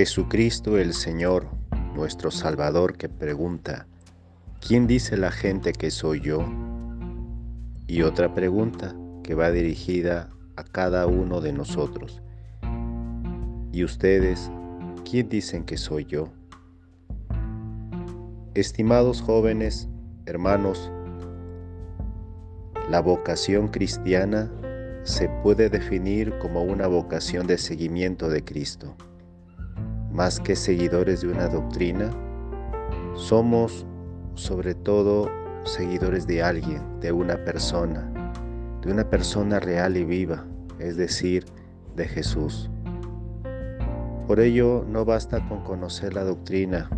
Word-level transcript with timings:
Jesucristo 0.00 0.78
el 0.78 0.94
Señor, 0.94 1.46
nuestro 1.94 2.30
Salvador, 2.30 2.96
que 2.96 3.10
pregunta, 3.10 3.86
¿quién 4.66 4.86
dice 4.86 5.18
la 5.18 5.30
gente 5.30 5.74
que 5.74 5.90
soy 5.90 6.20
yo? 6.20 6.42
Y 7.86 8.00
otra 8.00 8.32
pregunta 8.32 8.96
que 9.22 9.34
va 9.34 9.50
dirigida 9.50 10.30
a 10.56 10.64
cada 10.64 11.06
uno 11.06 11.42
de 11.42 11.52
nosotros. 11.52 12.22
¿Y 13.72 13.84
ustedes, 13.84 14.50
quién 15.04 15.28
dicen 15.28 15.64
que 15.64 15.76
soy 15.76 16.06
yo? 16.06 16.32
Estimados 18.54 19.20
jóvenes, 19.20 19.86
hermanos, 20.24 20.90
la 22.88 23.02
vocación 23.02 23.68
cristiana 23.68 24.50
se 25.04 25.28
puede 25.42 25.68
definir 25.68 26.38
como 26.38 26.62
una 26.62 26.86
vocación 26.86 27.46
de 27.46 27.58
seguimiento 27.58 28.30
de 28.30 28.42
Cristo. 28.42 28.96
Más 30.12 30.40
que 30.40 30.56
seguidores 30.56 31.20
de 31.20 31.28
una 31.28 31.48
doctrina, 31.48 32.10
somos 33.14 33.86
sobre 34.34 34.74
todo 34.74 35.28
seguidores 35.64 36.26
de 36.26 36.42
alguien, 36.42 36.82
de 37.00 37.12
una 37.12 37.36
persona, 37.44 38.10
de 38.82 38.92
una 38.92 39.08
persona 39.08 39.60
real 39.60 39.96
y 39.96 40.04
viva, 40.04 40.46
es 40.78 40.96
decir, 40.96 41.44
de 41.96 42.08
Jesús. 42.08 42.70
Por 44.26 44.40
ello 44.40 44.84
no 44.88 45.04
basta 45.04 45.46
con 45.48 45.62
conocer 45.62 46.14
la 46.14 46.24
doctrina, 46.24 46.88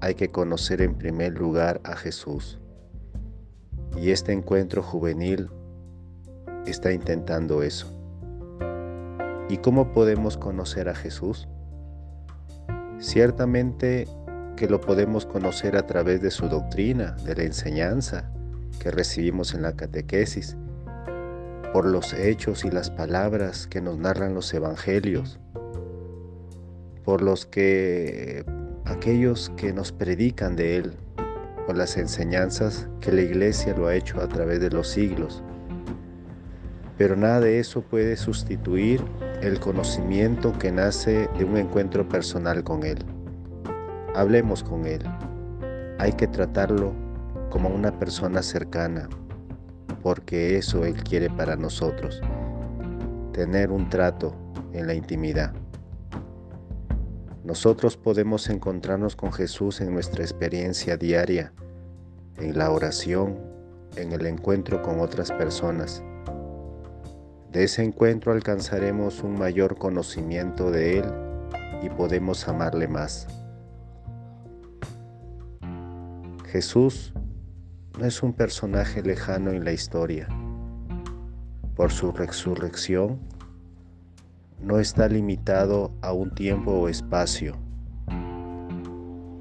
hay 0.00 0.14
que 0.14 0.30
conocer 0.30 0.82
en 0.82 0.94
primer 0.94 1.38
lugar 1.38 1.80
a 1.84 1.96
Jesús. 1.96 2.58
Y 3.96 4.10
este 4.10 4.32
encuentro 4.32 4.82
juvenil 4.82 5.48
está 6.66 6.92
intentando 6.92 7.62
eso. 7.62 7.86
¿Y 9.48 9.58
cómo 9.58 9.92
podemos 9.92 10.36
conocer 10.36 10.88
a 10.88 10.94
Jesús? 10.94 11.46
Ciertamente 13.02 14.06
que 14.56 14.68
lo 14.68 14.80
podemos 14.80 15.26
conocer 15.26 15.76
a 15.76 15.88
través 15.88 16.22
de 16.22 16.30
su 16.30 16.48
doctrina, 16.48 17.16
de 17.24 17.34
la 17.34 17.42
enseñanza 17.42 18.30
que 18.78 18.92
recibimos 18.92 19.54
en 19.54 19.62
la 19.62 19.72
catequesis, 19.72 20.56
por 21.72 21.84
los 21.84 22.12
hechos 22.12 22.64
y 22.64 22.70
las 22.70 22.90
palabras 22.90 23.66
que 23.66 23.80
nos 23.80 23.98
narran 23.98 24.34
los 24.34 24.54
evangelios, 24.54 25.40
por 27.04 27.22
los 27.22 27.44
que 27.44 28.44
aquellos 28.84 29.50
que 29.56 29.72
nos 29.72 29.90
predican 29.90 30.54
de 30.54 30.76
Él, 30.76 30.92
por 31.66 31.76
las 31.76 31.96
enseñanzas 31.96 32.88
que 33.00 33.10
la 33.10 33.22
iglesia 33.22 33.74
lo 33.76 33.88
ha 33.88 33.96
hecho 33.96 34.20
a 34.20 34.28
través 34.28 34.60
de 34.60 34.70
los 34.70 34.86
siglos. 34.86 35.42
Pero 36.98 37.16
nada 37.16 37.40
de 37.40 37.58
eso 37.58 37.82
puede 37.82 38.16
sustituir 38.16 39.02
el 39.42 39.58
conocimiento 39.58 40.56
que 40.56 40.70
nace 40.70 41.28
de 41.36 41.44
un 41.44 41.56
encuentro 41.56 42.08
personal 42.08 42.62
con 42.62 42.84
Él. 42.84 43.04
Hablemos 44.14 44.62
con 44.62 44.86
Él. 44.86 45.02
Hay 45.98 46.12
que 46.12 46.28
tratarlo 46.28 46.92
como 47.50 47.68
una 47.68 47.98
persona 47.98 48.40
cercana, 48.40 49.08
porque 50.00 50.56
eso 50.56 50.84
Él 50.84 51.02
quiere 51.02 51.28
para 51.28 51.56
nosotros, 51.56 52.20
tener 53.32 53.72
un 53.72 53.90
trato 53.90 54.32
en 54.72 54.86
la 54.86 54.94
intimidad. 54.94 55.52
Nosotros 57.42 57.96
podemos 57.96 58.48
encontrarnos 58.48 59.16
con 59.16 59.32
Jesús 59.32 59.80
en 59.80 59.92
nuestra 59.92 60.22
experiencia 60.22 60.96
diaria, 60.96 61.52
en 62.36 62.56
la 62.56 62.70
oración, 62.70 63.40
en 63.96 64.12
el 64.12 64.24
encuentro 64.26 64.82
con 64.82 65.00
otras 65.00 65.32
personas. 65.32 66.04
De 67.52 67.64
ese 67.64 67.84
encuentro 67.84 68.32
alcanzaremos 68.32 69.22
un 69.22 69.38
mayor 69.38 69.76
conocimiento 69.76 70.70
de 70.70 71.00
Él 71.00 71.04
y 71.82 71.90
podemos 71.90 72.48
amarle 72.48 72.88
más. 72.88 73.26
Jesús 76.46 77.12
no 77.98 78.06
es 78.06 78.22
un 78.22 78.32
personaje 78.32 79.02
lejano 79.02 79.50
en 79.50 79.66
la 79.66 79.72
historia. 79.72 80.28
Por 81.76 81.92
su 81.92 82.12
resurrección, 82.12 83.18
no 84.58 84.78
está 84.78 85.06
limitado 85.08 85.92
a 86.00 86.14
un 86.14 86.34
tiempo 86.34 86.72
o 86.72 86.88
espacio. 86.88 87.54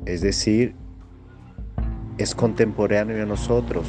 Es 0.05 0.19
decir, 0.19 0.75
es 2.17 2.35
contemporáneo 2.35 3.23
a 3.23 3.25
nosotros. 3.25 3.87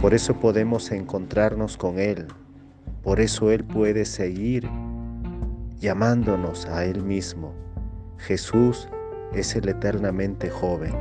Por 0.00 0.14
eso 0.14 0.34
podemos 0.34 0.92
encontrarnos 0.92 1.76
con 1.76 1.98
Él. 1.98 2.28
Por 3.02 3.20
eso 3.20 3.50
Él 3.50 3.64
puede 3.64 4.04
seguir 4.04 4.68
llamándonos 5.78 6.66
a 6.66 6.84
Él 6.84 7.02
mismo. 7.02 7.52
Jesús 8.18 8.88
es 9.32 9.54
el 9.54 9.68
eternamente 9.68 10.50
joven. 10.50 10.94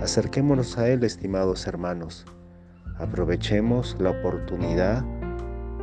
Acerquémonos 0.00 0.78
a 0.78 0.88
Él, 0.88 1.04
estimados 1.04 1.66
hermanos. 1.66 2.24
Aprovechemos 2.98 3.96
la 4.00 4.10
oportunidad 4.10 5.04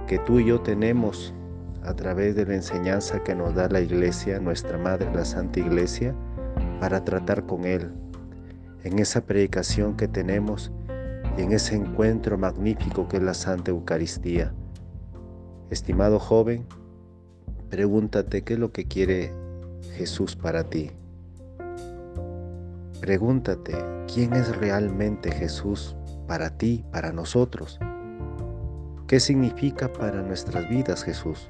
que 0.08 0.20
tú 0.20 0.40
y 0.40 0.46
yo 0.46 0.62
tenemos 0.62 1.34
a 1.84 1.94
través 1.94 2.36
de 2.36 2.46
la 2.46 2.56
enseñanza 2.56 3.24
que 3.24 3.36
nos 3.36 3.54
da 3.54 3.70
la 3.70 3.80
Iglesia, 3.80 4.40
nuestra 4.40 4.78
Madre, 4.78 5.08
la 5.14 5.26
Santa 5.26 5.60
Iglesia, 5.60 6.16
para 6.80 7.04
tratar 7.04 7.46
con 7.46 7.66
Él, 7.66 7.92
en 8.84 9.00
esa 9.00 9.22
predicación 9.22 9.96
que 9.96 10.08
tenemos 10.08 10.72
en 11.38 11.52
ese 11.52 11.76
encuentro 11.76 12.38
magnífico 12.38 13.08
que 13.08 13.18
es 13.18 13.24
la 13.24 13.34
Santa 13.34 13.72
Eucaristía. 13.72 14.54
Estimado 15.70 16.20
joven, 16.20 16.66
pregúntate 17.70 18.44
qué 18.44 18.54
es 18.54 18.60
lo 18.60 18.72
que 18.72 18.86
quiere 18.86 19.34
Jesús 19.98 20.36
para 20.36 20.64
ti. 20.70 20.92
Pregúntate 23.02 23.76
quién 24.12 24.34
es 24.34 24.56
realmente 24.56 25.32
Jesús 25.32 25.96
para 26.28 26.58
ti, 26.58 26.86
para 26.92 27.12
nosotros. 27.12 27.80
¿Qué 29.08 29.20
significa 29.20 29.92
para 29.92 30.22
nuestras 30.22 30.68
vidas 30.70 31.04
Jesús? 31.04 31.48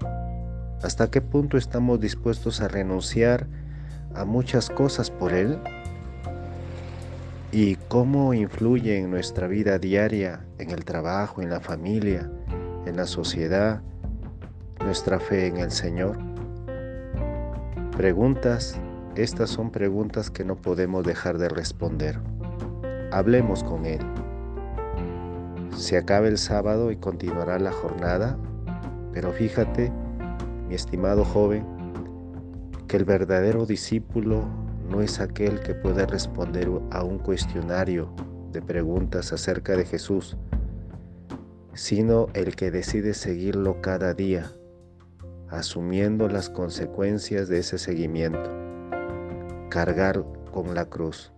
¿Hasta 0.82 1.10
qué 1.10 1.22
punto 1.22 1.58
estamos 1.58 2.00
dispuestos 2.00 2.60
a 2.60 2.68
renunciar 2.68 3.48
a 4.14 4.26
muchas 4.26 4.70
cosas 4.70 5.10
por 5.10 5.34
Él? 5.34 5.60
¿Y 7.58 7.78
cómo 7.88 8.34
influye 8.34 8.98
en 8.98 9.10
nuestra 9.10 9.48
vida 9.48 9.80
diaria, 9.80 10.46
en 10.58 10.72
el 10.72 10.84
trabajo, 10.84 11.42
en 11.42 11.50
la 11.50 11.62
familia, 11.62 12.30
en 12.86 12.98
la 12.98 13.06
sociedad, 13.06 13.82
nuestra 14.84 15.22
fe 15.22 15.48
en 15.48 15.56
el 15.56 15.72
Señor? 15.72 16.18
Preguntas, 17.96 18.78
estas 19.16 19.52
son 19.52 19.72
preguntas 19.72 20.30
que 20.30 20.44
no 20.44 20.58
podemos 20.58 21.06
dejar 21.06 21.38
de 21.38 21.48
responder. 21.48 22.20
Hablemos 23.14 23.64
con 23.64 23.86
Él. 23.86 24.02
Se 25.78 25.96
acaba 25.96 26.28
el 26.28 26.38
sábado 26.38 26.92
y 26.92 26.98
continuará 26.98 27.58
la 27.58 27.72
jornada, 27.72 28.38
pero 29.14 29.32
fíjate 29.32 29.94
mi 30.68 30.76
estimado 30.76 31.24
joven, 31.24 31.66
que 32.90 32.98
el 32.98 33.06
verdadero 33.06 33.66
discípulo 33.66 34.44
no 34.90 35.02
es 35.02 35.20
aquel 35.20 35.60
que 35.60 35.74
puede 35.74 36.06
responder 36.06 36.70
a 36.92 37.04
un 37.04 37.20
cuestionario 37.20 38.10
de 38.52 38.62
preguntas 38.62 39.34
acerca 39.34 39.76
de 39.76 39.86
Jesús, 39.86 40.38
sino 41.74 42.28
el 42.34 42.56
que 42.56 42.72
decide 42.72 43.14
seguirlo 43.14 43.82
cada 43.82 44.14
día, 44.14 44.52
asumiendo 45.50 46.30
las 46.30 46.50
consecuencias 46.50 47.48
de 47.50 47.60
ese 47.60 47.78
seguimiento. 47.78 48.50
Cargar 49.70 50.24
con 50.54 50.74
la 50.74 50.86
cruz. 50.86 51.34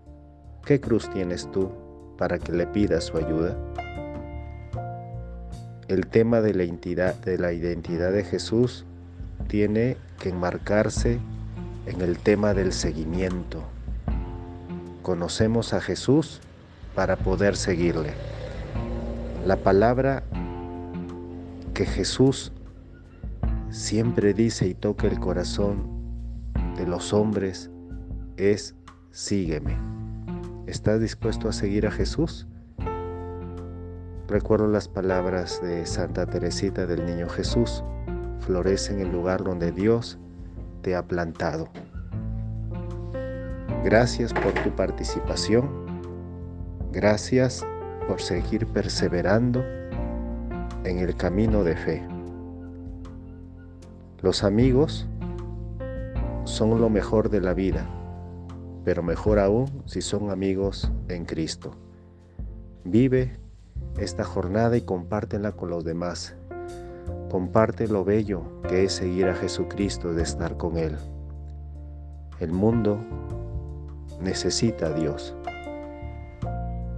¿Qué 0.65 0.79
cruz 0.79 1.09
tienes 1.09 1.49
tú 1.51 1.71
para 2.17 2.37
que 2.37 2.51
le 2.51 2.67
pidas 2.67 3.05
su 3.05 3.17
ayuda? 3.17 3.57
El 5.87 6.05
tema 6.07 6.41
de 6.41 6.53
la 6.53 6.65
identidad 6.65 7.15
de, 7.15 7.37
la 7.37 7.53
identidad 7.53 8.11
de 8.11 8.23
Jesús 8.23 8.85
tiene 9.47 9.97
que 10.19 10.29
enmarcarse 10.29 11.19
en 11.88 12.01
el 12.01 12.19
tema 12.19 12.54
del 12.54 12.74
seguimiento. 12.74 13.63
Conocemos 15.01 15.74
a 15.74 15.80
Jesús 15.80 16.42
para 16.94 17.16
poder 17.16 17.56
seguirle. 17.56 18.13
La 19.45 19.56
palabra 19.56 20.24
que 21.74 21.86
Jesús 21.86 22.51
siempre 23.69 24.34
dice 24.34 24.68
y 24.68 24.74
toca 24.74 25.07
el 25.07 25.19
corazón 25.19 25.88
de 26.75 26.86
los 26.86 27.13
hombres 27.13 27.69
es 28.36 28.75
sígueme. 29.12 29.78
¿Estás 30.68 31.00
dispuesto 31.00 31.48
a 31.48 31.54
seguir 31.54 31.88
a 31.88 31.92
Jesús? 31.92 32.48
Recuerdo 34.28 34.68
las 34.68 34.89
palabras 34.89 35.62
de 35.62 35.86
Santa 35.86 36.25
Teresita 36.25 36.86
del 36.86 37.06
Niño 37.06 37.30
Jesús 37.30 37.81
florece 38.42 38.94
en 38.94 39.00
el 39.00 39.12
lugar 39.12 39.45
donde 39.45 39.72
Dios 39.72 40.19
te 40.81 40.95
ha 40.95 41.07
plantado. 41.07 41.69
Gracias 43.83 44.33
por 44.33 44.53
tu 44.63 44.75
participación. 44.75 45.69
Gracias 46.91 47.65
por 48.07 48.21
seguir 48.21 48.65
perseverando 48.68 49.63
en 50.83 51.00
el 51.00 51.15
camino 51.15 51.63
de 51.63 51.75
fe. 51.75 52.07
Los 54.21 54.44
amigos 54.44 55.07
son 56.45 56.81
lo 56.81 56.89
mejor 56.89 57.29
de 57.29 57.41
la 57.41 57.53
vida, 57.53 57.88
pero 58.83 59.03
mejor 59.03 59.38
aún 59.38 59.83
si 59.85 60.01
son 60.01 60.31
amigos 60.31 60.91
en 61.07 61.25
Cristo. 61.25 61.71
Vive 62.83 63.38
esta 64.00 64.24
jornada 64.24 64.77
y 64.77 64.81
compártela 64.81 65.51
con 65.51 65.69
los 65.69 65.83
demás. 65.83 66.35
Comparte 67.29 67.88
lo 67.88 68.06
bello 68.06 68.62
que 68.69 68.85
es 68.85 68.94
seguir 68.94 69.27
a 69.27 69.35
Jesucristo, 69.35 70.13
de 70.13 70.24
estar 70.24 70.57
con 70.57 70.77
Él. 70.77 70.95
El 72.39 72.51
mundo 72.51 73.00
necesita 74.21 74.88
a 74.88 74.94
Dios. 74.94 75.35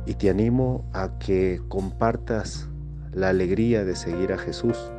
Y 0.06 0.16
te 0.16 0.30
animo 0.30 0.86
a 0.94 1.18
que 1.20 1.62
compartas 1.68 2.68
la 3.12 3.30
alegría 3.30 3.86
de 3.86 3.96
seguir 3.96 4.34
a 4.34 4.38
Jesús. 4.38 4.92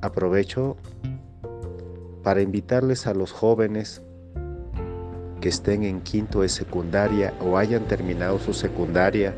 Aprovecho 0.00 0.76
para 2.22 2.40
invitarles 2.40 3.06
a 3.06 3.14
los 3.14 3.32
jóvenes 3.32 4.02
que 5.40 5.48
estén 5.48 5.82
en 5.82 6.00
quinto 6.00 6.42
de 6.42 6.48
secundaria 6.48 7.34
o 7.40 7.58
hayan 7.58 7.86
terminado 7.88 8.38
su 8.38 8.54
secundaria, 8.54 9.34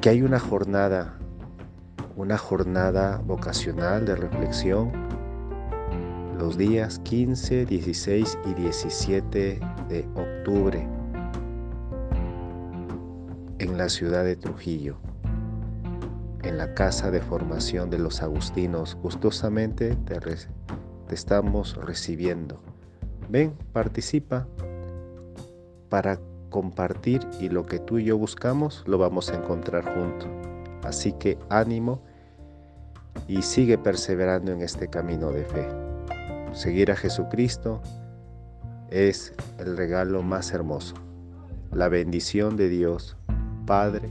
que 0.00 0.08
hay 0.08 0.22
una 0.22 0.40
jornada, 0.40 1.14
una 2.16 2.38
jornada 2.38 3.22
vocacional 3.24 4.04
de 4.04 4.16
reflexión 4.16 4.92
los 6.38 6.56
días 6.56 6.98
15, 7.00 7.66
16 7.66 8.38
y 8.46 8.54
17 8.54 9.60
de 9.88 10.08
octubre 10.14 10.88
en 13.58 13.76
la 13.76 13.90
ciudad 13.90 14.24
de 14.24 14.36
Trujillo, 14.36 14.96
en 16.42 16.56
la 16.56 16.72
casa 16.72 17.10
de 17.10 17.20
formación 17.20 17.90
de 17.90 17.98
los 17.98 18.22
agustinos. 18.22 18.96
Gustosamente 19.02 19.96
te, 19.96 20.18
te 20.18 21.14
estamos 21.14 21.76
recibiendo. 21.76 22.62
Ven, 23.28 23.54
participa 23.74 24.48
para 25.90 26.18
compartir 26.48 27.20
y 27.38 27.50
lo 27.50 27.66
que 27.66 27.78
tú 27.78 27.98
y 27.98 28.04
yo 28.04 28.16
buscamos 28.16 28.82
lo 28.86 28.96
vamos 28.96 29.30
a 29.30 29.36
encontrar 29.36 29.84
juntos. 29.94 30.49
Así 30.90 31.12
que 31.12 31.38
ánimo 31.50 32.02
y 33.28 33.42
sigue 33.42 33.78
perseverando 33.78 34.50
en 34.50 34.60
este 34.60 34.88
camino 34.88 35.30
de 35.30 35.44
fe. 35.44 35.68
Seguir 36.52 36.90
a 36.90 36.96
Jesucristo 36.96 37.80
es 38.90 39.32
el 39.60 39.76
regalo 39.76 40.24
más 40.24 40.50
hermoso. 40.50 40.96
La 41.70 41.88
bendición 41.88 42.56
de 42.56 42.68
Dios, 42.68 43.16
Padre, 43.66 44.10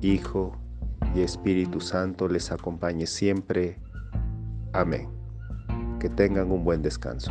Hijo 0.00 0.56
y 1.14 1.20
Espíritu 1.20 1.82
Santo 1.82 2.28
les 2.28 2.50
acompañe 2.50 3.06
siempre. 3.06 3.78
Amén. 4.72 5.10
Que 6.00 6.08
tengan 6.08 6.50
un 6.50 6.64
buen 6.64 6.80
descanso. 6.80 7.30